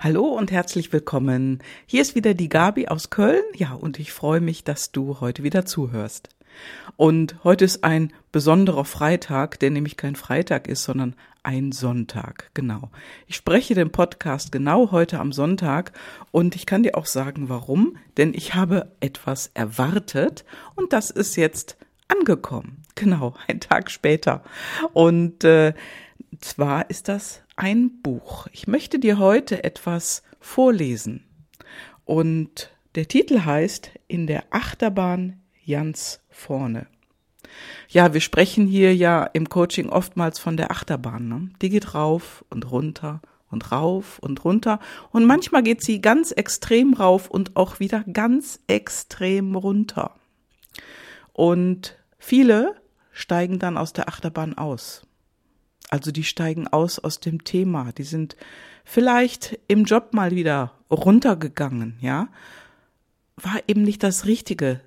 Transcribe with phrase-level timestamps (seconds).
[0.00, 1.58] Hallo und herzlich willkommen.
[1.84, 3.42] Hier ist wieder die Gabi aus Köln.
[3.56, 6.28] Ja, und ich freue mich, dass du heute wieder zuhörst.
[6.96, 12.52] Und heute ist ein besonderer Freitag, der nämlich kein Freitag ist, sondern ein Sonntag.
[12.54, 12.92] Genau.
[13.26, 15.90] Ich spreche den Podcast genau heute am Sonntag
[16.30, 17.96] und ich kann dir auch sagen, warum.
[18.18, 20.44] Denn ich habe etwas erwartet
[20.76, 21.76] und das ist jetzt
[22.06, 22.84] angekommen.
[22.94, 24.44] Genau, ein Tag später.
[24.92, 25.74] Und äh,
[26.40, 28.46] zwar ist das ein Buch.
[28.52, 31.24] Ich möchte dir heute etwas vorlesen.
[32.04, 36.86] Und der Titel heißt In der Achterbahn Jans vorne.
[37.88, 41.28] Ja, wir sprechen hier ja im Coaching oftmals von der Achterbahn.
[41.28, 41.50] Ne?
[41.60, 44.78] Die geht rauf und runter und rauf und runter.
[45.10, 50.14] Und manchmal geht sie ganz extrem rauf und auch wieder ganz extrem runter.
[51.32, 52.76] Und viele
[53.10, 55.07] steigen dann aus der Achterbahn aus.
[55.88, 57.92] Also die steigen aus aus dem Thema.
[57.92, 58.36] Die sind
[58.84, 62.28] vielleicht im Job mal wieder runtergegangen, ja.
[63.36, 64.80] War eben nicht das Richtige.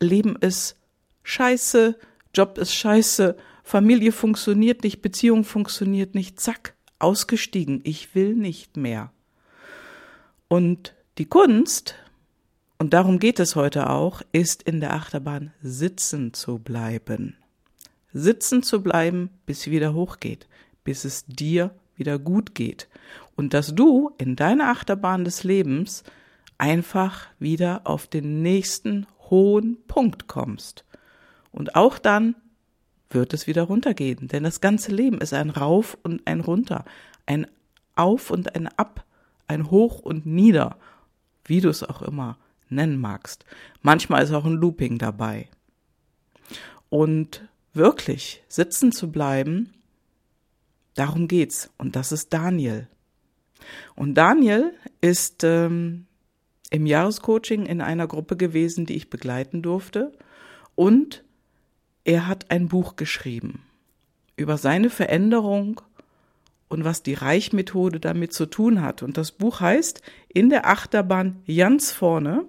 [0.00, 0.76] Leben ist
[1.22, 1.98] scheiße,
[2.34, 7.80] Job ist scheiße, Familie funktioniert nicht, Beziehung funktioniert nicht, zack, ausgestiegen.
[7.84, 9.12] Ich will nicht mehr.
[10.48, 11.94] Und die Kunst,
[12.78, 17.36] und darum geht es heute auch, ist in der Achterbahn sitzen zu bleiben
[18.12, 20.46] sitzen zu bleiben, bis sie wieder hochgeht,
[20.84, 22.88] bis es dir wieder gut geht
[23.38, 26.02] und dass du in deiner Achterbahn des Lebens
[26.58, 30.84] einfach wieder auf den nächsten hohen Punkt kommst.
[31.52, 32.34] Und auch dann
[33.10, 36.84] wird es wieder runtergehen, denn das ganze Leben ist ein Rauf und ein Runter,
[37.26, 37.46] ein
[37.94, 39.04] Auf und ein Ab,
[39.46, 40.76] ein Hoch und Nieder,
[41.44, 43.44] wie du es auch immer nennen magst.
[43.82, 45.48] Manchmal ist auch ein Looping dabei.
[46.90, 49.72] Und wirklich sitzen zu bleiben,
[50.94, 51.70] darum geht's.
[51.78, 52.88] Und das ist Daniel.
[53.94, 56.06] Und Daniel ist ähm,
[56.70, 60.12] im Jahrescoaching in einer Gruppe gewesen, die ich begleiten durfte.
[60.74, 61.24] Und
[62.04, 63.62] er hat ein Buch geschrieben
[64.36, 65.80] über seine Veränderung
[66.68, 69.02] und was die Reichmethode damit zu tun hat.
[69.02, 72.44] Und das Buch heißt In der Achterbahn ganz vorne,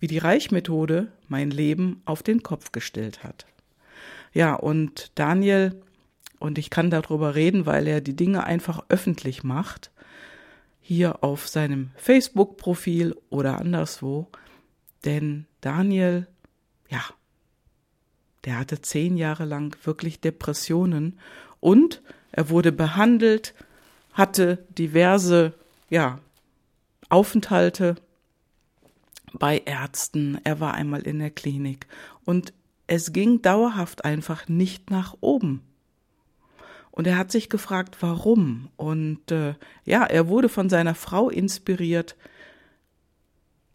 [0.00, 3.46] wie die Reichmethode mein Leben auf den Kopf gestellt hat.
[4.38, 5.82] Ja, und Daniel,
[6.38, 9.90] und ich kann darüber reden, weil er die Dinge einfach öffentlich macht,
[10.80, 14.28] hier auf seinem Facebook-Profil oder anderswo.
[15.04, 16.28] Denn Daniel,
[16.88, 17.02] ja,
[18.44, 21.18] der hatte zehn Jahre lang wirklich Depressionen
[21.58, 22.00] und
[22.30, 23.56] er wurde behandelt,
[24.12, 25.52] hatte diverse,
[25.90, 26.20] ja,
[27.08, 27.96] Aufenthalte
[29.32, 30.38] bei Ärzten.
[30.44, 31.88] Er war einmal in der Klinik
[32.24, 32.52] und
[32.88, 35.62] es ging dauerhaft einfach nicht nach oben.
[36.90, 38.70] Und er hat sich gefragt, warum.
[38.76, 39.54] Und äh,
[39.84, 42.16] ja, er wurde von seiner Frau inspiriert,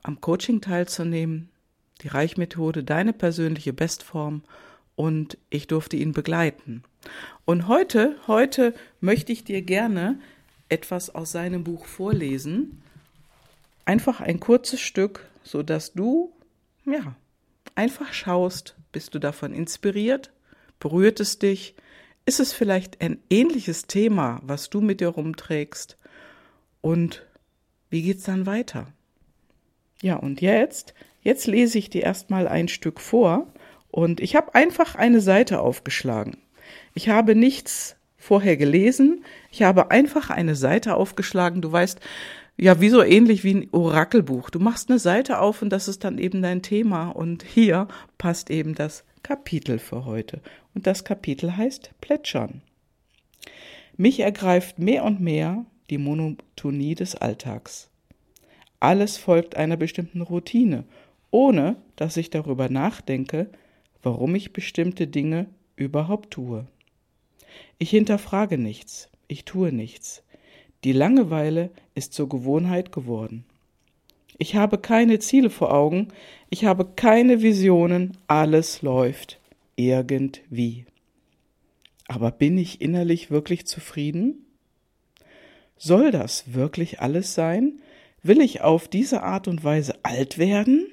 [0.02, 1.50] am Coaching teilzunehmen,
[2.02, 4.42] die Reichmethode, deine persönliche Bestform.
[4.96, 6.84] Und ich durfte ihn begleiten.
[7.46, 10.20] Und heute, heute möchte ich dir gerne
[10.70, 12.82] etwas aus seinem Buch vorlesen.
[13.86, 16.34] Einfach ein kurzes Stück, so dass du,
[16.86, 17.16] ja,
[17.76, 20.32] einfach schaust, bist du davon inspiriert?
[20.80, 21.76] Berührt es dich?
[22.26, 25.98] Ist es vielleicht ein ähnliches Thema, was du mit dir rumträgst?
[26.80, 27.26] Und
[27.90, 28.88] wie geht's dann weiter?
[30.02, 33.48] Ja, und jetzt, jetzt lese ich dir erstmal ein Stück vor
[33.92, 36.38] und ich habe einfach eine Seite aufgeschlagen.
[36.94, 41.62] Ich habe nichts vorher gelesen, ich habe einfach eine Seite aufgeschlagen.
[41.62, 42.00] Du weißt,
[42.58, 44.50] ja, wie so ähnlich wie ein Orakelbuch.
[44.50, 47.10] Du machst eine Seite auf und das ist dann eben dein Thema.
[47.10, 47.88] Und hier
[48.18, 50.42] passt eben das Kapitel für heute.
[50.76, 52.62] Und das Kapitel heißt Plätschern.
[53.98, 57.90] Mich ergreift mehr und mehr die Monotonie des Alltags.
[58.80, 60.84] Alles folgt einer bestimmten Routine,
[61.32, 63.50] ohne dass ich darüber nachdenke,
[64.02, 66.68] warum ich bestimmte Dinge überhaupt tue.
[67.78, 70.23] Ich hinterfrage nichts, ich tue nichts,
[70.84, 73.46] die Langeweile ist zur Gewohnheit geworden.
[74.38, 76.10] Ich habe keine Ziele vor Augen,
[76.50, 79.40] ich habe keine Visionen, alles läuft
[79.76, 80.86] irgendwie.
[82.08, 84.46] Aber bin ich innerlich wirklich zufrieden?
[85.78, 87.82] Soll das wirklich alles sein?
[88.22, 90.88] Will ich auf diese Art und Weise alt werden?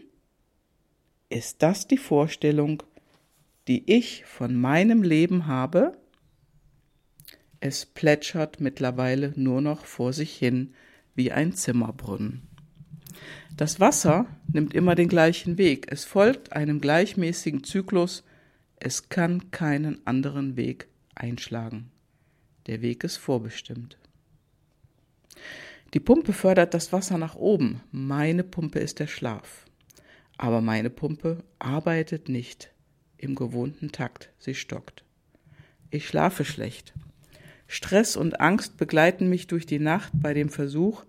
[1.29, 2.83] Ist das die Vorstellung,
[3.69, 5.97] die ich von meinem Leben habe?
[7.61, 10.75] Es plätschert mittlerweile nur noch vor sich hin
[11.15, 12.49] wie ein Zimmerbrunnen.
[13.57, 15.87] Das Wasser nimmt immer den gleichen Weg.
[15.91, 18.25] Es folgt einem gleichmäßigen Zyklus.
[18.77, 21.91] Es kann keinen anderen Weg einschlagen.
[22.67, 23.99] Der Weg ist vorbestimmt.
[25.93, 27.83] Die Pumpe fördert das Wasser nach oben.
[27.91, 29.67] Meine Pumpe ist der Schlaf.
[30.39, 32.73] Aber meine Pumpe arbeitet nicht
[33.19, 34.31] im gewohnten Takt.
[34.39, 35.05] Sie stockt.
[35.91, 36.95] Ich schlafe schlecht.
[37.73, 41.05] Stress und Angst begleiten mich durch die Nacht bei dem Versuch,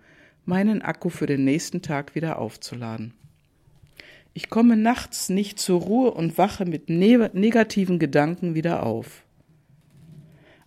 [0.45, 3.15] meinen Akku für den nächsten Tag wieder aufzuladen.
[4.35, 9.23] Ich komme nachts nicht zur Ruhe und wache mit ne negativen Gedanken wieder auf.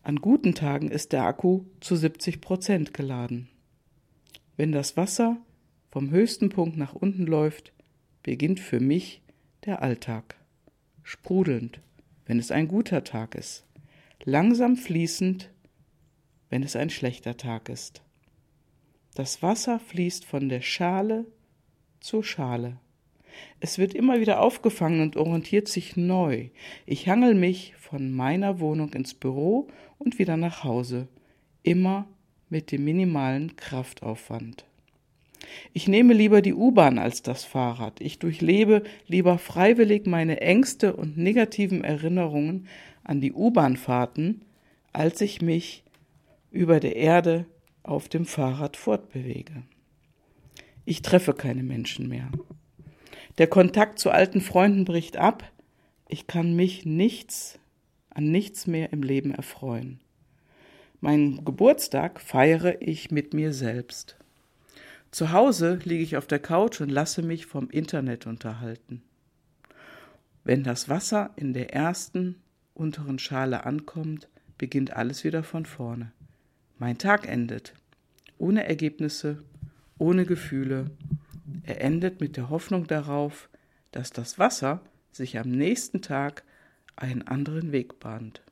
[0.03, 3.49] An guten Tagen ist der Akku zu 70 Prozent geladen.
[4.57, 5.37] Wenn das Wasser
[5.93, 7.73] vom höchsten Punkt nach unten läuft,
[8.25, 9.23] beginnt für mich
[9.65, 10.35] der Alltag.
[11.05, 11.79] Sprudelnd,
[12.27, 13.65] wenn es ein guter Tag ist.
[14.25, 15.51] Langsam fließend,
[16.51, 18.03] wenn es ein schlechter Tag ist.
[19.15, 21.25] Das Wasser fließt von der Schale
[22.01, 22.79] zur Schale.
[23.61, 26.49] Es wird immer wieder aufgefangen und orientiert sich neu.
[26.87, 29.69] Ich hangel mich von meiner Wohnung ins Büro
[29.99, 31.09] und wieder nach Hause,
[31.63, 32.07] immer
[32.49, 34.65] mit dem minimalen Kraftaufwand.
[35.73, 38.01] Ich nehme lieber die U-Bahn als das Fahrrad.
[38.01, 42.67] Ich durchlebe lieber freiwillig meine Ängste und negativen Erinnerungen
[43.03, 44.43] an die U-Bahnfahrten,
[44.93, 45.83] als ich mich
[46.55, 47.47] über der Erde
[47.83, 49.63] auf dem Fahrrad fortbewege.
[50.85, 52.31] Ich treffe keine Menschen mehr.
[53.39, 55.51] Der Kontakt zu alten Freunden bricht ab.
[56.09, 57.59] Ich kann mich nichts,
[58.11, 60.01] an nichts mehr im Leben erfreuen.
[61.01, 64.17] Meinen Geburtstag feiere ich mit mir selbst.
[65.11, 69.03] Zu Hause liege ich auf der Couch und lasse mich vom Internet unterhalten.
[70.45, 72.37] Wenn das Wasser in der ersten
[72.75, 74.29] unteren Schale ankommt,
[74.59, 76.13] beginnt alles wieder von vorne.
[76.79, 77.75] Mein Tag endet
[78.39, 79.45] ohne Ergebnisse,
[79.97, 80.91] ohne Gefühle,
[81.63, 83.49] er endet mit der Hoffnung darauf,
[83.93, 84.81] dass das Wasser
[85.13, 86.43] sich am nächsten Tag
[86.97, 88.43] einen anderen Weg bahnt,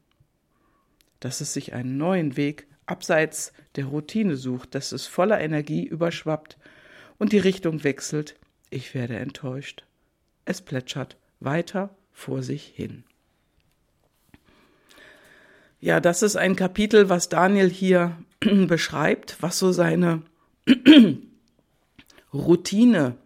[1.20, 6.58] dass es sich einen neuen Weg abseits der Routine sucht, dass es voller Energie überschwappt
[7.18, 8.36] und die Richtung wechselt.
[8.70, 9.84] Ich werde enttäuscht.
[10.44, 13.04] Es plätschert weiter vor sich hin.
[15.82, 20.22] Ja, das ist ein Kapitel, was Daniel hier beschreibt, was so seine
[22.32, 23.16] Routine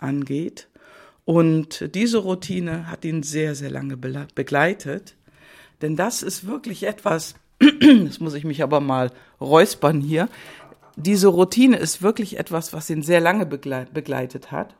[0.00, 0.68] angeht.
[1.24, 5.14] Und diese Routine hat ihn sehr, sehr lange begleitet.
[5.80, 9.10] Denn das ist wirklich etwas, das muss ich mich aber mal
[9.40, 10.28] räuspern hier.
[10.96, 14.76] Diese Routine ist wirklich etwas, was ihn sehr lange begleitet hat.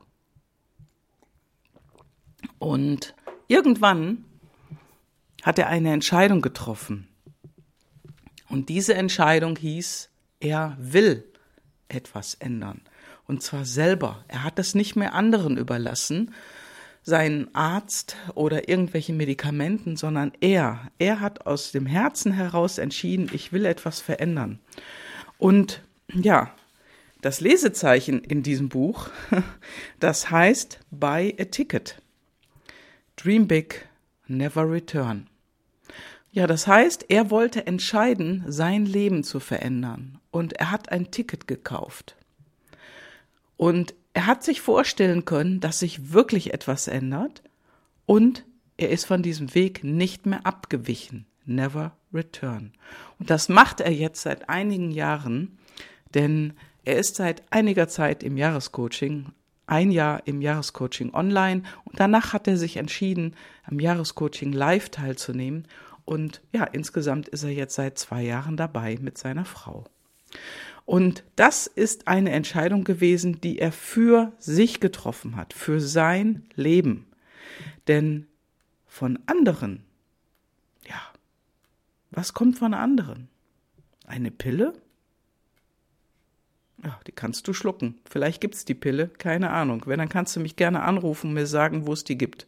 [2.59, 3.15] Und
[3.49, 4.27] irgendwann
[5.43, 7.09] hat er eine Entscheidung getroffen.
[8.55, 11.25] Und diese Entscheidung hieß, er will
[11.89, 12.83] etwas ändern.
[13.27, 14.25] Und zwar selber.
[14.29, 16.33] Er hat das nicht mehr anderen überlassen,
[17.03, 20.89] seinen Arzt oder irgendwelchen Medikamenten, sondern er.
[20.99, 24.61] Er hat aus dem Herzen heraus entschieden, ich will etwas verändern.
[25.37, 26.55] Und ja,
[27.23, 29.09] das Lesezeichen in diesem Buch,
[29.99, 32.01] das heißt Buy a Ticket.
[33.17, 33.89] Dream big,
[34.29, 35.27] never return.
[36.35, 40.19] Ja, das heißt, er wollte entscheiden, sein Leben zu verändern.
[40.33, 42.17] Und er hat ein Ticket gekauft.
[43.57, 47.45] Und er hat sich vorstellen können, dass sich wirklich etwas ändert
[48.05, 48.45] und
[48.77, 51.25] er ist von diesem Weg nicht mehr abgewichen.
[51.47, 52.73] Never return.
[53.21, 55.57] Und das macht er jetzt seit einigen Jahren,
[56.15, 56.55] denn
[56.85, 59.27] er ist seit einiger Zeit im Jahrescoaching,
[59.69, 65.69] ein Jahr im Jahrescoaching online und danach hat er sich entschieden, am Jahrescoaching live teilzunehmen
[66.05, 69.85] und ja, insgesamt ist er jetzt seit zwei Jahren dabei mit seiner Frau.
[70.85, 77.07] Und das ist eine Entscheidung gewesen, die er für sich getroffen hat, für sein Leben.
[77.89, 78.27] Denn
[78.87, 79.83] von anderen,
[80.87, 81.01] ja,
[82.11, 83.29] was kommt von anderen?
[84.07, 84.75] Eine Pille?
[86.85, 87.99] Ja, die kannst du schlucken.
[88.05, 89.85] Vielleicht gibt's die Pille, keine Ahnung.
[89.87, 92.47] Wenn, dann kannst du mich gerne anrufen und mir sagen, wo es die gibt.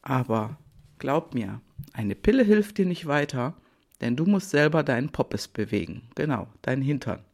[0.00, 0.56] Aber
[0.98, 1.60] glaub mir,
[1.92, 3.54] eine Pille hilft dir nicht weiter,
[4.00, 6.08] denn du musst selber deinen Poppes bewegen.
[6.14, 7.24] Genau, deinen Hintern.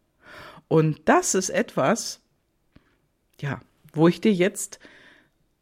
[0.69, 2.21] Und das ist etwas,
[3.41, 3.61] ja,
[3.93, 4.79] wo ich dir jetzt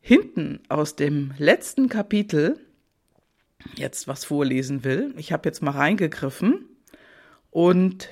[0.00, 2.59] hinten aus dem letzten Kapitel
[3.75, 5.14] jetzt was vorlesen will.
[5.17, 6.67] Ich habe jetzt mal reingegriffen
[7.50, 8.09] und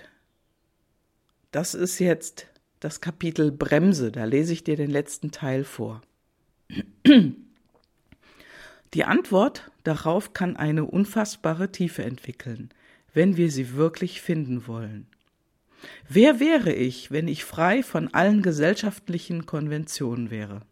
[1.50, 2.46] das ist jetzt
[2.80, 4.12] das Kapitel Bremse.
[4.12, 6.02] Da lese ich dir den letzten Teil vor.
[8.94, 12.70] Die Antwort darauf kann eine unfassbare Tiefe entwickeln,
[13.12, 15.06] wenn wir sie wirklich finden wollen.
[16.08, 20.62] Wer wäre ich, wenn ich frei von allen gesellschaftlichen Konventionen wäre?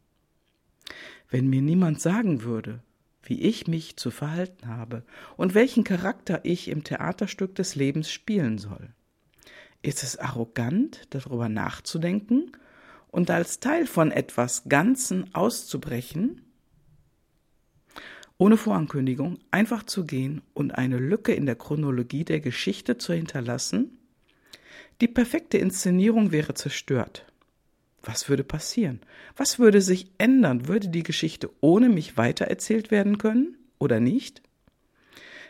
[1.30, 2.80] Wenn mir niemand sagen würde,
[3.23, 5.02] wie ich mich zu verhalten habe
[5.37, 8.90] und welchen Charakter ich im Theaterstück des Lebens spielen soll.
[9.83, 12.52] Ist es arrogant, darüber nachzudenken
[13.09, 16.43] und als Teil von etwas Ganzen auszubrechen?
[18.36, 23.98] Ohne Vorankündigung einfach zu gehen und eine Lücke in der Chronologie der Geschichte zu hinterlassen?
[25.00, 27.26] Die perfekte Inszenierung wäre zerstört.
[28.02, 29.00] Was würde passieren?
[29.36, 30.68] Was würde sich ändern?
[30.68, 34.42] Würde die Geschichte ohne mich weitererzählt werden können oder nicht?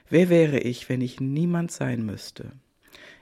[0.09, 2.53] Wer wäre ich, wenn ich niemand sein müsste?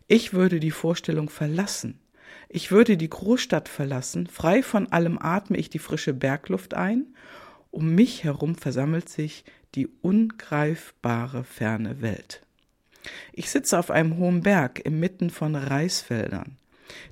[0.08, 2.00] Ich würde die Vorstellung verlassen.
[2.48, 7.14] Ich würde die Großstadt verlassen, frei von allem atme ich die frische Bergluft ein,
[7.72, 12.42] um mich herum versammelt sich die ungreifbare ferne Welt.
[13.32, 16.56] Ich sitze auf einem hohen Berg inmitten von Reisfeldern,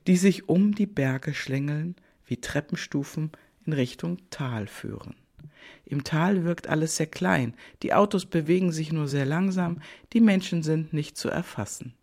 [0.07, 3.33] die sich um die Berge schlängeln, wie Treppenstufen
[3.67, 5.17] in Richtung Tal führen.
[5.85, 9.81] Im Tal wirkt alles sehr klein, die Autos bewegen sich nur sehr langsam,
[10.13, 11.95] die Menschen sind nicht zu erfassen.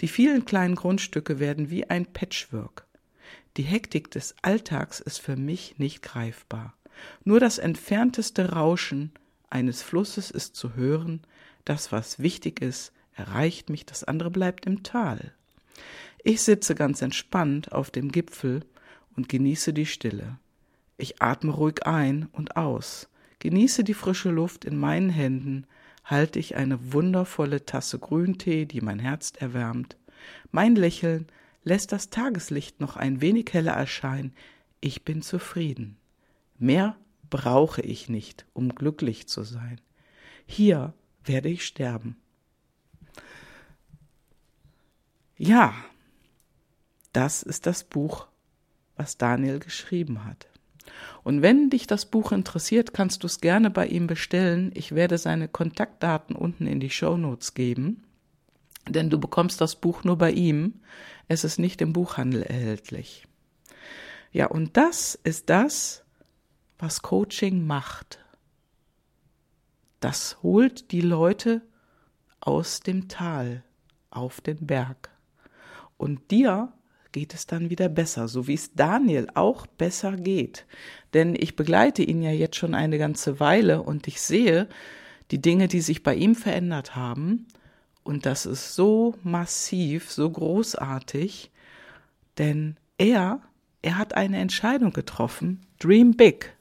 [0.00, 2.86] Die vielen kleinen Grundstücke werden wie ein Patchwork.
[3.56, 6.74] Die Hektik des Alltags ist für mich nicht greifbar.
[7.24, 9.12] Nur das entfernteste Rauschen
[9.50, 11.20] eines Flusses ist zu hören,
[11.64, 15.32] das, was wichtig ist, erreicht mich, das andere bleibt im Tal.
[16.22, 18.64] Ich sitze ganz entspannt auf dem Gipfel
[19.16, 20.38] und genieße die Stille.
[20.98, 25.66] Ich atme ruhig ein und aus, genieße die frische Luft in meinen Händen,
[26.04, 29.96] halte ich eine wundervolle Tasse Grüntee, die mein Herz erwärmt.
[30.52, 31.26] Mein Lächeln
[31.64, 34.32] lässt das Tageslicht noch ein wenig heller erscheinen.
[34.80, 35.96] Ich bin zufrieden.
[36.58, 36.96] Mehr
[37.30, 39.80] brauche ich nicht, um glücklich zu sein.
[40.46, 40.94] Hier
[41.24, 42.16] werde ich sterben.
[45.36, 45.74] Ja,
[47.12, 48.26] das ist das Buch,
[48.96, 50.46] was Daniel geschrieben hat.
[51.24, 54.70] Und wenn dich das Buch interessiert, kannst du es gerne bei ihm bestellen.
[54.74, 58.04] Ich werde seine Kontaktdaten unten in die Show Notes geben,
[58.88, 60.80] denn du bekommst das Buch nur bei ihm.
[61.28, 63.26] Es ist nicht im Buchhandel erhältlich.
[64.32, 66.04] Ja, und das ist das,
[66.78, 68.18] was Coaching macht.
[70.00, 71.62] Das holt die Leute
[72.40, 73.62] aus dem Tal
[74.10, 75.10] auf den Berg.
[75.96, 76.72] Und dir
[77.12, 80.66] geht es dann wieder besser, so wie es Daniel auch besser geht.
[81.14, 84.68] Denn ich begleite ihn ja jetzt schon eine ganze Weile und ich sehe
[85.30, 87.46] die Dinge, die sich bei ihm verändert haben.
[88.04, 91.50] Und das ist so massiv, so großartig,
[92.38, 93.40] denn er,
[93.82, 96.55] er hat eine Entscheidung getroffen, Dream Big.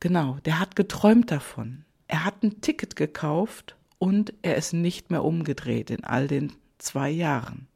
[0.00, 1.84] Genau, der hat geträumt davon.
[2.06, 7.10] Er hat ein Ticket gekauft und er ist nicht mehr umgedreht in all den zwei
[7.10, 7.66] Jahren.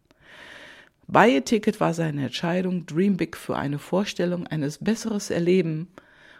[1.08, 5.88] Buy-a-Ticket war seine Entscheidung, Dream Big für eine Vorstellung eines besseres Erleben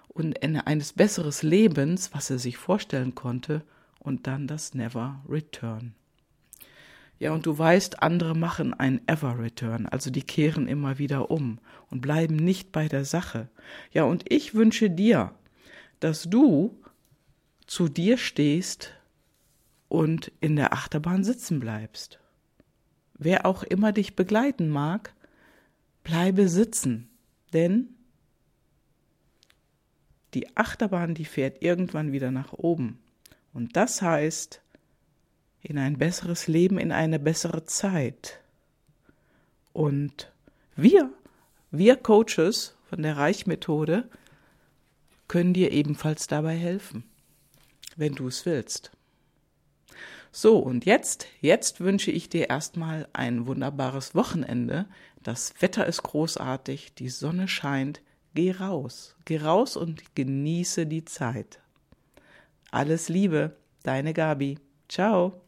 [0.09, 3.63] und eines besseres Lebens, was er sich vorstellen konnte,
[3.99, 5.95] und dann das Never Return.
[7.19, 11.59] Ja, und du weißt, andere machen ein Ever Return, also die kehren immer wieder um
[11.91, 13.49] und bleiben nicht bei der Sache.
[13.93, 15.33] Ja, und ich wünsche dir,
[16.03, 16.79] dass du
[17.67, 18.95] zu dir stehst
[19.89, 22.19] und in der Achterbahn sitzen bleibst
[23.25, 25.15] wer auch immer dich begleiten mag,
[26.03, 27.09] bleibe sitzen,
[27.53, 27.89] denn
[30.35, 32.99] die Achterbahn, die fährt irgendwann wieder nach oben.
[33.53, 34.63] Und das heißt,
[35.61, 38.41] in ein besseres Leben, in eine bessere Zeit.
[39.73, 40.33] Und
[40.75, 41.13] wir,
[41.71, 44.09] wir Coaches von der Reichmethode,
[45.33, 47.05] können dir ebenfalls dabei helfen,
[47.97, 48.91] wenn du es willst.
[50.31, 54.85] So, und jetzt, jetzt wünsche ich dir erstmal ein wunderbares Wochenende.
[55.23, 58.03] Das Wetter ist großartig, die Sonne scheint.
[58.35, 61.61] Geh raus, geh raus und genieße die Zeit.
[62.71, 64.59] Alles Liebe, deine Gabi.
[64.87, 65.41] Ciao.